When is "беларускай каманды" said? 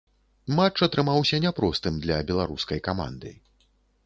2.31-3.37